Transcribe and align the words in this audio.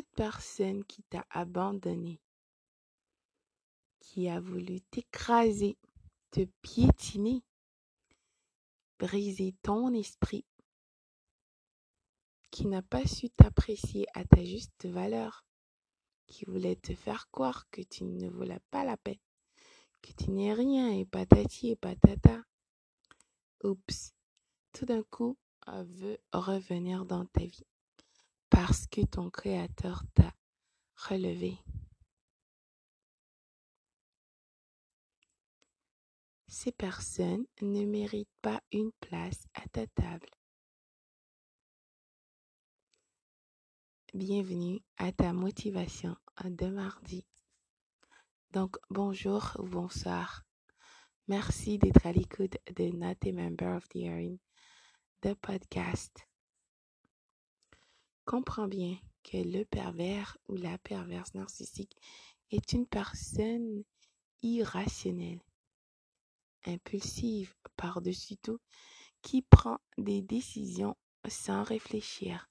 personne 0.00 0.84
qui 0.84 1.02
t'a 1.04 1.26
abandonné, 1.30 2.20
qui 4.00 4.28
a 4.28 4.40
voulu 4.40 4.80
t'écraser, 4.80 5.76
te 6.30 6.44
piétiner, 6.62 7.42
briser 8.98 9.54
ton 9.62 9.92
esprit, 9.92 10.44
qui 12.50 12.66
n'a 12.66 12.82
pas 12.82 13.06
su 13.06 13.30
t'apprécier 13.30 14.06
à 14.14 14.24
ta 14.24 14.44
juste 14.44 14.86
valeur, 14.86 15.44
qui 16.26 16.44
voulait 16.44 16.76
te 16.76 16.94
faire 16.94 17.30
croire 17.30 17.68
que 17.70 17.82
tu 17.82 18.04
ne 18.04 18.28
voulais 18.28 18.60
pas 18.70 18.84
la 18.84 18.96
paix, 18.96 19.20
que 20.02 20.12
tu 20.12 20.30
n'es 20.30 20.52
rien 20.54 20.90
et 20.90 21.04
patati 21.04 21.70
et 21.70 21.76
patata. 21.76 22.42
Oups, 23.62 24.14
tout 24.72 24.86
d'un 24.86 25.02
coup, 25.02 25.36
veut 25.66 26.18
revenir 26.32 27.04
dans 27.06 27.26
ta 27.26 27.44
vie 27.44 27.66
parce 28.50 28.86
que 28.86 29.04
ton 29.04 29.30
Créateur 29.30 30.02
t'a 30.14 30.32
relevé. 30.96 31.58
Ces 36.48 36.72
personnes 36.72 37.44
ne 37.60 37.84
méritent 37.84 38.28
pas 38.40 38.62
une 38.72 38.92
place 39.00 39.46
à 39.54 39.68
ta 39.68 39.86
table. 39.88 40.28
Bienvenue 44.14 44.80
à 44.96 45.12
ta 45.12 45.32
motivation 45.34 46.16
de 46.44 46.66
mardi. 46.68 47.26
Donc, 48.52 48.76
bonjour 48.88 49.56
ou 49.58 49.64
bonsoir. 49.64 50.44
Merci 51.28 51.78
d'être 51.78 52.06
à 52.06 52.12
l'écoute 52.12 52.56
de 52.74 52.84
Not 52.96 53.16
a 53.26 53.32
Member 53.32 53.76
of 53.76 53.86
the 53.88 53.96
Hearing, 53.96 54.38
de 55.22 55.34
podcast. 55.34 56.26
Comprends 58.26 58.66
bien 58.66 58.98
que 59.22 59.36
le 59.36 59.64
pervers 59.64 60.36
ou 60.48 60.56
la 60.56 60.78
perverse 60.78 61.32
narcissique 61.34 61.96
est 62.50 62.72
une 62.72 62.84
personne 62.84 63.84
irrationnelle, 64.42 65.40
impulsive 66.64 67.54
par-dessus 67.76 68.36
tout, 68.38 68.58
qui 69.22 69.42
prend 69.42 69.78
des 69.96 70.22
décisions 70.22 70.96
sans 71.28 71.62
réfléchir. 71.62 72.50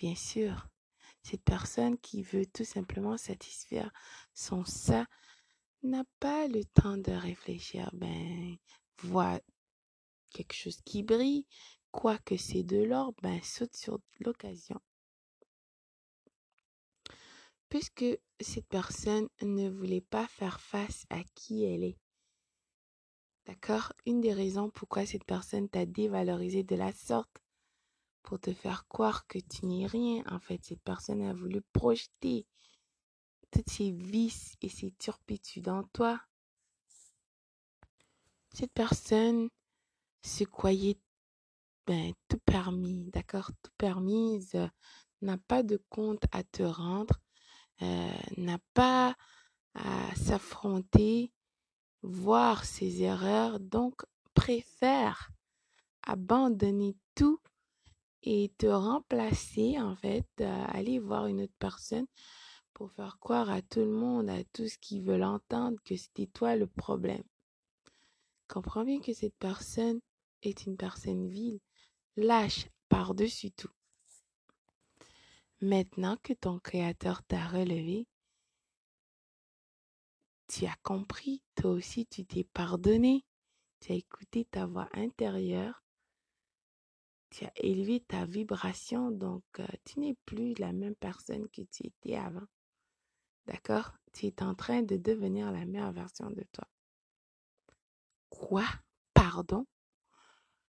Bien 0.00 0.16
sûr, 0.16 0.66
cette 1.22 1.44
personne 1.44 1.98
qui 1.98 2.22
veut 2.22 2.46
tout 2.46 2.64
simplement 2.64 3.16
satisfaire 3.16 3.92
son 4.34 4.64
ça 4.64 5.06
n'a 5.84 6.02
pas 6.18 6.48
le 6.48 6.64
temps 6.64 6.96
de 6.96 7.12
réfléchir. 7.12 7.90
Ben, 7.92 8.56
voit 9.02 9.40
quelque 10.30 10.54
chose 10.54 10.80
qui 10.84 11.04
brille, 11.04 11.46
quoi 11.92 12.18
que 12.18 12.36
c'est 12.36 12.64
de 12.64 12.82
l'or, 12.82 13.12
ben, 13.22 13.40
saute 13.44 13.76
sur 13.76 14.00
l'occasion. 14.18 14.80
Puisque 17.68 18.04
cette 18.40 18.68
personne 18.68 19.28
ne 19.42 19.68
voulait 19.68 20.00
pas 20.00 20.26
faire 20.26 20.60
face 20.60 21.04
à 21.10 21.22
qui 21.34 21.64
elle 21.64 21.84
est. 21.84 21.98
D'accord? 23.46 23.92
Une 24.06 24.20
des 24.20 24.32
raisons 24.32 24.70
pourquoi 24.70 25.06
cette 25.06 25.24
personne 25.24 25.68
t'a 25.68 25.86
dévalorisé 25.86 26.64
de 26.64 26.76
la 26.76 26.92
sorte, 26.92 27.42
pour 28.26 28.40
te 28.40 28.52
faire 28.52 28.86
croire 28.88 29.26
que 29.28 29.38
tu 29.38 29.66
n'es 29.66 29.86
rien. 29.86 30.22
En 30.26 30.40
fait, 30.40 30.62
cette 30.64 30.82
personne 30.82 31.22
a 31.22 31.32
voulu 31.32 31.62
projeter 31.72 32.44
toutes 33.52 33.70
ses 33.70 33.92
vices 33.92 34.56
et 34.60 34.68
ses 34.68 34.90
turpitudes 34.98 35.68
en 35.68 35.84
toi. 35.84 36.20
Cette 38.52 38.72
personne 38.72 39.48
se 40.22 40.44
croyait 40.44 40.98
ben, 41.86 42.12
tout 42.28 42.40
permis, 42.44 43.10
d'accord? 43.12 43.50
Tout 43.62 43.70
permise, 43.78 44.56
euh, 44.56 44.66
n'a 45.22 45.38
pas 45.38 45.62
de 45.62 45.80
compte 45.88 46.24
à 46.32 46.42
te 46.42 46.64
rendre, 46.64 47.20
n'a 47.80 48.58
pas 48.74 49.14
à 49.74 50.14
s'affronter, 50.14 51.32
voir 52.02 52.64
ses 52.64 53.02
erreurs, 53.02 53.60
donc 53.60 54.02
préfère 54.34 55.30
abandonner 56.02 56.96
tout 57.14 57.40
et 58.22 58.52
te 58.58 58.66
remplacer, 58.66 59.78
en 59.80 59.96
fait, 59.96 60.28
euh, 60.40 60.64
aller 60.68 60.98
voir 60.98 61.26
une 61.26 61.42
autre 61.42 61.54
personne 61.58 62.06
pour 62.72 62.90
faire 62.92 63.18
croire 63.18 63.50
à 63.50 63.62
tout 63.62 63.80
le 63.80 63.90
monde, 63.90 64.28
à 64.28 64.44
tous 64.52 64.76
qui 64.76 65.00
veulent 65.00 65.22
entendre 65.22 65.78
que 65.84 65.96
c'était 65.96 66.26
toi 66.26 66.56
le 66.56 66.66
problème. 66.66 67.22
Comprends 68.48 68.84
bien 68.84 69.00
que 69.00 69.12
cette 69.12 69.36
personne 69.36 70.00
est 70.42 70.66
une 70.66 70.76
personne 70.76 71.26
vile, 71.28 71.60
lâche 72.16 72.68
par-dessus 72.88 73.50
tout. 73.52 73.70
Maintenant 75.62 76.18
que 76.22 76.34
ton 76.34 76.58
Créateur 76.58 77.22
t'a 77.22 77.46
relevé, 77.46 78.06
tu 80.48 80.66
as 80.66 80.76
compris, 80.82 81.42
toi 81.54 81.70
aussi 81.70 82.06
tu 82.06 82.26
t'es 82.26 82.44
pardonné, 82.44 83.24
tu 83.80 83.92
as 83.92 83.94
écouté 83.94 84.44
ta 84.44 84.66
voix 84.66 84.88
intérieure, 84.92 85.82
tu 87.30 87.46
as 87.46 87.52
élevé 87.56 88.00
ta 88.00 88.26
vibration, 88.26 89.10
donc 89.10 89.44
euh, 89.58 89.66
tu 89.86 90.00
n'es 90.00 90.14
plus 90.26 90.52
la 90.58 90.72
même 90.72 90.94
personne 90.94 91.48
que 91.48 91.62
tu 91.62 91.86
étais 91.86 92.16
avant. 92.16 92.46
D'accord? 93.46 93.92
Tu 94.12 94.26
es 94.26 94.42
en 94.42 94.54
train 94.54 94.82
de 94.82 94.98
devenir 94.98 95.50
la 95.52 95.64
meilleure 95.64 95.92
version 95.92 96.30
de 96.30 96.44
toi. 96.52 96.68
Quoi? 98.28 98.66
Pardon? 99.14 99.66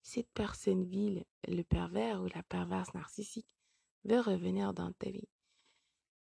Cette 0.02 0.30
personne 0.32 0.84
vile, 0.84 1.24
le 1.46 1.62
pervers 1.62 2.20
ou 2.20 2.26
la 2.34 2.42
perverse 2.42 2.92
narcissique, 2.94 3.56
veut 4.04 4.20
revenir 4.20 4.74
dans 4.74 4.92
ta 4.92 5.10
vie. 5.10 5.28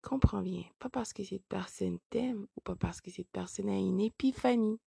Comprends 0.01 0.41
bien, 0.41 0.63
pas 0.79 0.89
parce 0.89 1.13
que 1.13 1.23
cette 1.23 1.45
personne 1.47 1.97
t'aime 2.09 2.45
ou 2.57 2.61
pas 2.61 2.75
parce 2.75 2.99
que 2.99 3.09
cette 3.09 3.29
personne 3.31 3.69
a 3.69 3.77
une 3.77 4.01
épiphanie. 4.01 4.79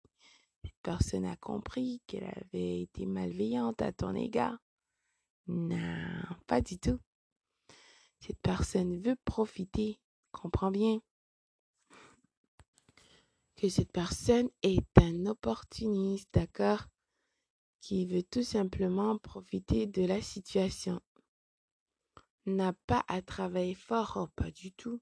Cette 0.65 0.81
personne 0.83 1.25
a 1.25 1.37
compris 1.37 2.01
qu'elle 2.07 2.25
avait 2.25 2.81
été 2.81 3.07
malveillante 3.07 3.81
à 3.83 3.93
ton 3.93 4.15
égard. 4.15 4.59
Non, 5.47 6.23
pas 6.47 6.61
du 6.61 6.79
tout. 6.79 6.99
Cette 8.21 8.41
personne 8.41 8.99
veut 9.01 9.17
profiter. 9.25 10.01
Comprends 10.33 10.71
bien 10.71 11.01
que 13.57 13.69
cette 13.69 13.93
personne 13.93 14.49
est 14.63 14.99
un 14.99 15.27
opportuniste, 15.27 16.29
d'accord, 16.33 16.87
qui 17.81 18.07
veut 18.07 18.23
tout 18.23 18.43
simplement 18.43 19.19
profiter 19.19 19.87
de 19.87 20.05
la 20.05 20.21
situation. 20.23 21.01
N'a 22.47 22.73
pas 22.87 23.05
à 23.09 23.23
travailler 23.23 23.75
fort, 23.75 24.13
oh, 24.17 24.27
pas 24.37 24.51
du 24.51 24.73
tout. 24.73 25.01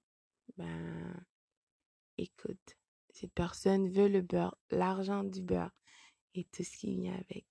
Ben, 0.56 1.26
écoute, 2.18 2.76
cette 3.10 3.32
personne 3.32 3.88
veut 3.88 4.08
le 4.08 4.22
beurre, 4.22 4.56
l'argent 4.70 5.24
du 5.24 5.42
beurre 5.42 5.72
et 6.34 6.44
tout 6.44 6.62
ce 6.62 6.76
qui 6.76 6.94
vient 6.94 7.14
avec. 7.14 7.46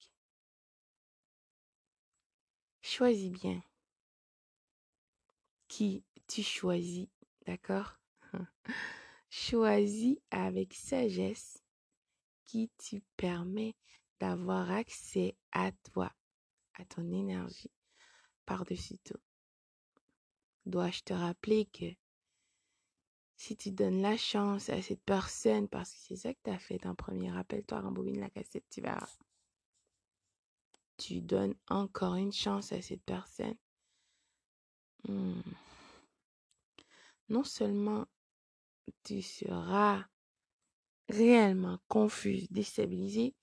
Choisis 2.82 3.32
bien 3.32 3.62
qui 5.72 6.04
tu 6.28 6.44
choisis, 6.44 7.08
d'accord? 7.46 7.98
Choisis 9.30 10.18
avec 10.30 10.74
sagesse 10.74 11.64
qui 12.44 12.70
tu 12.78 13.02
permet 13.16 13.78
d'avoir 14.20 14.70
accès 14.70 15.38
à 15.54 15.72
toi, 15.94 16.12
à 16.74 16.84
ton 16.84 17.10
énergie, 17.10 17.72
par-dessus 18.46 18.98
tout. 19.06 19.22
Dois-je 20.66 21.02
te 21.04 21.14
rappeler 21.14 21.66
que 21.66 21.96
si 23.36 23.58
tu 23.58 23.72
donnes 23.72 24.02
la 24.02 24.18
chance 24.18 24.70
à 24.70 24.82
cette 24.82 25.04
personne, 25.04 25.68
parce 25.68 25.92
que 25.92 26.00
c'est 26.00 26.16
ça 26.16 26.34
que 26.34 26.40
tu 26.44 26.52
as 26.52 26.60
fait 26.60 26.86
en 26.86 26.94
premier, 26.94 27.32
rappelle-toi, 27.32 27.82
rembobine 27.82 28.20
la 28.20 28.30
cassette, 28.30 28.66
tu 28.70 28.82
verras. 28.82 29.10
Tu 30.98 31.22
donnes 31.22 31.56
encore 31.68 32.16
une 32.16 32.32
chance 32.32 32.72
à 32.72 32.82
cette 32.82 33.04
personne. 33.04 33.58
Hmm. 35.08 35.42
Non 37.30 37.44
seulement 37.44 38.06
tu 39.04 39.24
seras 39.24 40.06
réellement 41.10 41.80
confus, 41.88 42.46
déstabilisé, 42.52 43.36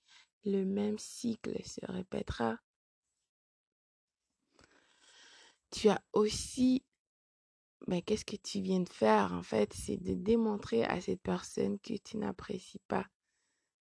le 0.45 0.63
même 0.63 0.97
cycle 0.97 1.61
se 1.65 1.85
répétera. 1.85 2.57
Tu 5.71 5.89
as 5.89 6.01
aussi, 6.13 6.83
ben, 7.87 8.01
qu'est-ce 8.01 8.25
que 8.25 8.35
tu 8.35 8.61
viens 8.61 8.81
de 8.81 8.89
faire 8.89 9.33
en 9.33 9.43
fait, 9.43 9.73
c'est 9.73 9.97
de 9.97 10.13
démontrer 10.13 10.83
à 10.83 11.01
cette 11.01 11.21
personne 11.21 11.79
que 11.79 11.95
tu 11.97 12.17
n'apprécies 12.17 12.81
pas 12.87 13.05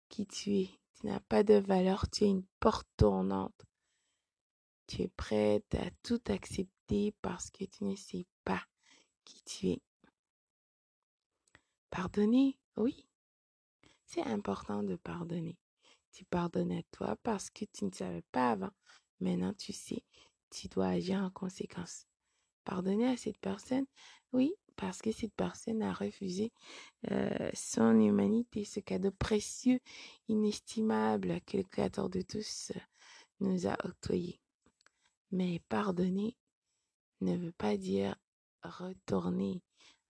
qui 0.09 0.27
tu 0.27 0.51
es. 0.57 0.71
Tu 0.95 1.07
n'as 1.07 1.21
pas 1.21 1.43
de 1.43 1.55
valeur, 1.55 2.09
tu 2.09 2.25
es 2.25 2.29
une 2.29 2.45
porte 2.61 2.89
tournante. 2.97 3.67
Tu 4.87 5.03
es 5.03 5.09
prête 5.09 5.75
à 5.75 5.91
tout 6.03 6.21
accepter 6.29 7.15
parce 7.21 7.51
que 7.51 7.65
tu 7.65 7.85
ne 7.85 7.97
sais 7.97 8.27
pas 8.45 8.63
qui 9.25 9.43
tu 9.43 9.69
es. 9.69 9.83
Pardonner, 11.91 12.59
oui. 12.77 13.09
C'est 14.07 14.23
important 14.23 14.83
de 14.83 14.97
pardonner. 14.97 15.59
Tu 16.13 16.25
pardonnes 16.25 16.73
à 16.73 16.83
toi 16.93 17.17
parce 17.23 17.51
que 17.51 17.65
tu 17.65 17.85
ne 17.85 17.91
savais 17.91 18.25
pas 18.31 18.53
avant. 18.53 18.73
Maintenant, 19.21 19.55
tu 19.55 19.73
sais, 19.73 20.05
tu 20.51 20.69
dois 20.69 20.87
agir 20.87 21.19
en 21.19 21.31
conséquence. 21.31 22.07
Pardonner 22.65 23.09
à 23.09 23.17
cette 23.17 23.39
personne, 23.39 23.87
oui, 24.33 24.55
parce 24.77 25.03
que 25.03 25.13
cette 25.13 25.35
personne 25.35 25.83
a 25.83 25.93
refusé 25.93 26.53
euh, 27.11 27.51
son 27.53 28.01
humanité, 28.01 28.65
ce 28.65 28.81
cadeau 28.81 29.13
précieux, 29.13 29.81
inestimable 30.29 31.41
que 31.43 31.59
le 31.59 31.63
Créateur 31.65 32.09
de 32.09 32.23
tous 32.23 32.73
nous 33.41 33.67
a 33.67 33.77
octroyé. 33.85 34.41
Mais 35.31 35.61
pardonner 35.69 36.37
ne 37.21 37.37
veut 37.37 37.53
pas 37.53 37.77
dire 37.77 38.17
retourner 38.63 39.63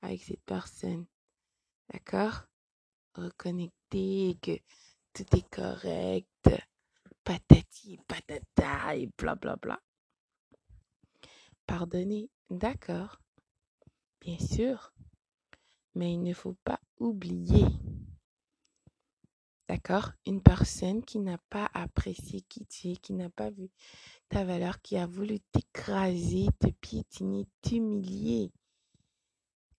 avec 0.02 0.22
cette 0.22 0.44
personne. 0.44 1.06
D'accord? 1.92 2.42
Reconnecter, 3.14 4.38
que 4.40 4.58
tout 5.12 5.36
est 5.36 5.48
correct, 5.48 6.50
patati, 7.22 7.98
patata 8.08 8.96
et 8.96 9.08
bla 9.16 9.34
bla 9.34 9.56
bla. 9.56 9.80
Pardonner, 11.66 12.31
d'accord, 12.50 13.20
bien 14.20 14.38
sûr, 14.38 14.93
mais 15.94 16.12
il 16.12 16.22
ne 16.22 16.34
faut 16.34 16.56
pas 16.62 16.81
oublier, 16.99 17.64
d'accord, 19.69 20.12
une 20.26 20.43
personne 20.43 21.02
qui 21.05 21.19
n'a 21.19 21.38
pas 21.50 21.70
apprécié 21.72 22.43
qui 22.43 22.66
tu 22.66 22.90
es, 22.90 22.96
qui 22.96 23.12
n'a 23.14 23.31
pas 23.31 23.50
vu 23.50 23.70
ta 24.28 24.44
valeur, 24.44 24.81
qui 24.82 24.96
a 24.99 25.06
voulu 25.06 25.40
t'écraser, 25.40 26.46
te 26.58 26.69
piétiner, 26.70 27.46
t'humilier, 27.62 28.52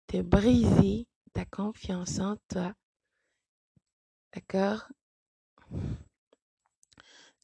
te 0.07 0.21
briser 0.21 1.07
ta 1.33 1.45
confiance 1.45 2.19
en 2.19 2.37
toi, 2.47 2.73
d'accord, 4.33 4.87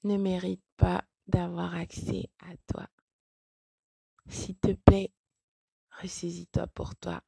ne 0.03 0.17
mérite 0.17 0.63
pas 0.77 1.03
d'avoir 1.27 1.75
accès 1.75 2.29
à 2.39 2.55
toi. 2.67 2.89
S'il 4.31 4.55
te 4.55 4.71
plaît, 4.71 5.11
ressaisis-toi 6.01 6.65
pour 6.67 6.95
toi. 6.95 7.21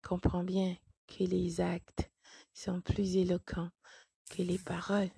Comprends 0.00 0.44
bien 0.44 0.76
que 1.08 1.24
les 1.24 1.60
actes 1.60 2.08
sont 2.54 2.80
plus 2.80 3.16
éloquents 3.16 3.70
que 4.30 4.42
les 4.42 4.58
paroles. 4.58 5.10